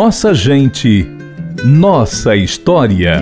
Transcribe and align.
Nossa 0.00 0.32
gente, 0.32 1.10
nossa 1.64 2.36
história. 2.36 3.20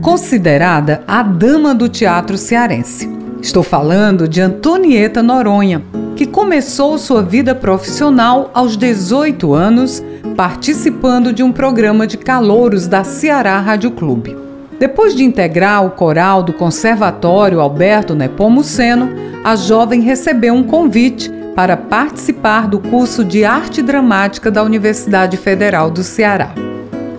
Considerada 0.00 1.02
a 1.08 1.24
dama 1.24 1.74
do 1.74 1.88
teatro 1.88 2.38
cearense. 2.38 3.10
Estou 3.42 3.64
falando 3.64 4.28
de 4.28 4.40
Antonieta 4.40 5.24
Noronha, 5.24 5.82
que 6.14 6.24
começou 6.24 6.96
sua 6.96 7.20
vida 7.20 7.52
profissional 7.52 8.48
aos 8.54 8.76
18 8.76 9.52
anos, 9.52 10.00
participando 10.36 11.32
de 11.32 11.42
um 11.42 11.50
programa 11.50 12.06
de 12.06 12.16
calouros 12.16 12.86
da 12.86 13.02
Ceará 13.02 13.58
Rádio 13.58 13.90
Clube. 13.90 14.51
Depois 14.82 15.14
de 15.14 15.22
integrar 15.22 15.86
o 15.86 15.92
coral 15.92 16.42
do 16.42 16.52
Conservatório 16.52 17.60
Alberto 17.60 18.16
Nepomuceno, 18.16 19.10
a 19.44 19.54
jovem 19.54 20.00
recebeu 20.00 20.52
um 20.54 20.64
convite 20.64 21.30
para 21.54 21.76
participar 21.76 22.66
do 22.66 22.80
curso 22.80 23.24
de 23.24 23.44
Arte 23.44 23.80
Dramática 23.80 24.50
da 24.50 24.60
Universidade 24.60 25.36
Federal 25.36 25.88
do 25.88 26.02
Ceará. 26.02 26.52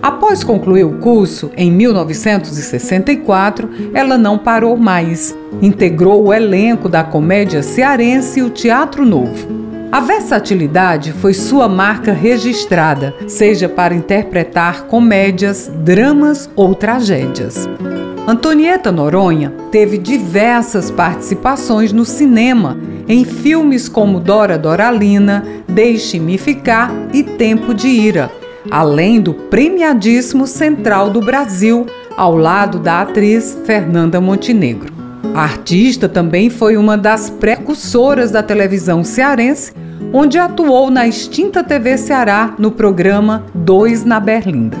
Após 0.02 0.44
concluir 0.44 0.84
o 0.84 0.98
curso, 0.98 1.50
em 1.56 1.72
1964, 1.72 3.70
ela 3.94 4.18
não 4.18 4.36
parou 4.36 4.76
mais. 4.76 5.34
Integrou 5.62 6.22
o 6.22 6.34
elenco 6.34 6.86
da 6.86 7.02
comédia 7.02 7.62
cearense 7.62 8.40
e 8.40 8.42
o 8.42 8.50
Teatro 8.50 9.06
Novo. 9.06 9.73
A 9.94 10.00
versatilidade 10.00 11.12
foi 11.12 11.32
sua 11.32 11.68
marca 11.68 12.12
registrada, 12.12 13.14
seja 13.28 13.68
para 13.68 13.94
interpretar 13.94 14.88
comédias, 14.88 15.70
dramas 15.84 16.50
ou 16.56 16.74
tragédias. 16.74 17.68
Antonieta 18.26 18.90
Noronha 18.90 19.54
teve 19.70 19.96
diversas 19.96 20.90
participações 20.90 21.92
no 21.92 22.04
cinema, 22.04 22.76
em 23.06 23.24
filmes 23.24 23.88
como 23.88 24.18
Dora 24.18 24.58
Doralina, 24.58 25.44
Deixe-me 25.68 26.38
Ficar 26.38 26.92
e 27.12 27.22
Tempo 27.22 27.72
de 27.72 27.86
Ira, 27.86 28.32
além 28.72 29.20
do 29.20 29.32
premiadíssimo 29.32 30.48
Central 30.48 31.08
do 31.08 31.20
Brasil, 31.20 31.86
ao 32.16 32.36
lado 32.36 32.80
da 32.80 33.02
atriz 33.02 33.56
Fernanda 33.64 34.20
Montenegro. 34.20 34.92
A 35.32 35.42
artista 35.42 36.08
também 36.08 36.50
foi 36.50 36.76
uma 36.76 36.98
das 36.98 37.30
precursoras 37.30 38.32
da 38.32 38.42
televisão 38.42 39.04
cearense 39.04 39.83
onde 40.16 40.38
atuou 40.38 40.92
na 40.92 41.08
extinta 41.08 41.64
TV 41.64 41.98
Ceará 41.98 42.54
no 42.56 42.70
programa 42.70 43.44
Dois 43.52 44.04
na 44.04 44.20
Berlinda. 44.20 44.78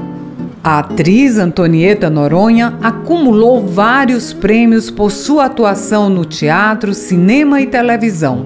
A 0.62 0.78
atriz 0.78 1.38
Antonieta 1.38 2.08
Noronha 2.08 2.78
acumulou 2.80 3.66
vários 3.66 4.32
prêmios 4.32 4.92
por 4.92 5.10
sua 5.10 5.46
atuação 5.46 6.08
no 6.08 6.24
teatro, 6.24 6.94
cinema 6.94 7.60
e 7.60 7.66
televisão. 7.66 8.44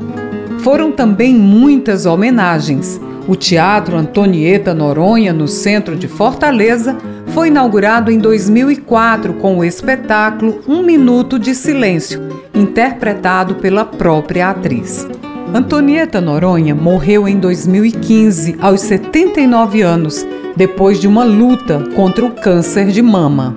Foram 0.60 0.90
também 0.90 1.34
muitas 1.34 2.06
homenagens. 2.06 2.98
O 3.28 3.36
Teatro 3.36 3.94
Antonieta 3.94 4.72
Noronha, 4.72 5.34
no 5.34 5.46
centro 5.46 5.94
de 5.94 6.08
Fortaleza, 6.08 6.96
foi 7.26 7.48
inaugurado 7.48 8.10
em 8.10 8.18
2004 8.18 9.34
com 9.34 9.58
o 9.58 9.64
espetáculo 9.64 10.62
Um 10.66 10.82
Minuto 10.82 11.38
de 11.38 11.54
Silêncio, 11.54 12.22
interpretado 12.54 13.56
pela 13.56 13.84
própria 13.84 14.48
atriz. 14.48 15.06
Antonieta 15.54 16.20
Noronha 16.20 16.74
morreu 16.74 17.26
em 17.26 17.38
2015, 17.38 18.56
aos 18.60 18.82
79 18.82 19.80
anos, 19.80 20.26
depois 20.54 21.00
de 21.00 21.08
uma 21.08 21.24
luta 21.24 21.82
contra 21.96 22.24
o 22.24 22.30
câncer 22.30 22.88
de 22.88 23.00
mama. 23.00 23.56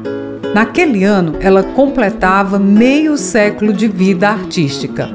Naquele 0.54 1.04
ano, 1.04 1.36
ela 1.42 1.64
completava 1.64 2.58
meio 2.58 3.18
século 3.18 3.74
de 3.74 3.90
vida 3.90 4.30
artística. 4.30 5.10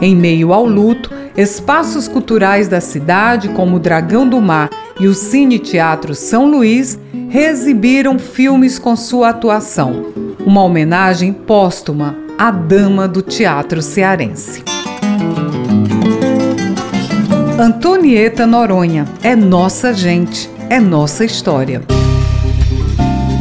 Em 0.00 0.16
meio 0.16 0.54
ao 0.54 0.64
luto, 0.64 1.10
espaços 1.36 2.08
culturais 2.08 2.66
da 2.66 2.80
cidade, 2.80 3.50
como 3.50 3.76
o 3.76 3.80
Dragão 3.80 4.26
do 4.26 4.40
Mar 4.40 4.70
e 4.98 5.06
o 5.06 5.14
Cine 5.14 5.58
Teatro 5.58 6.14
São 6.14 6.50
Luís, 6.50 6.98
reexibiram 7.28 8.18
filmes 8.18 8.78
com 8.78 8.96
sua 8.96 9.28
atuação. 9.28 10.06
Uma 10.46 10.62
homenagem 10.62 11.32
póstuma 11.32 12.16
à 12.38 12.50
dama 12.50 13.06
do 13.06 13.20
teatro 13.20 13.82
cearense. 13.82 14.75
Antonieta 17.58 18.46
Noronha. 18.46 19.06
É 19.22 19.34
nossa 19.34 19.94
gente, 19.94 20.50
é 20.68 20.78
nossa 20.78 21.24
história. 21.24 21.80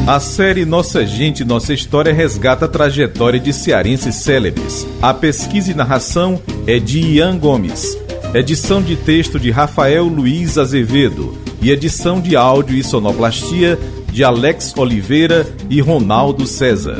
A 0.08 0.22
série 0.22 0.64
Nossa 0.64 1.06
Gente, 1.06 1.44
Nossa 1.44 1.74
História 1.74 2.14
resgata 2.14 2.64
a 2.64 2.68
trajetória 2.68 3.40
de 3.40 3.52
cearenses 3.52 4.16
célebres. 4.16 4.88
A 5.02 5.14
pesquisa 5.14 5.72
e 5.72 5.74
narração 5.74 6.40
é 6.66 6.80
de 6.80 7.02
Ian 7.02 7.38
Gomes. 7.38 7.98
Edição 8.34 8.82
de 8.82 8.96
texto 8.96 9.38
de 9.38 9.52
Rafael 9.52 10.06
Luiz 10.06 10.58
Azevedo. 10.58 11.38
E 11.62 11.70
edição 11.70 12.22
de 12.22 12.38
áudio 12.38 12.78
e 12.78 12.84
sonoplastia 12.84 13.78
de 14.10 14.24
Alex 14.24 14.74
Oliveira 14.78 15.46
e 15.70 15.82
Ronaldo 15.82 16.48
César. 16.48 17.00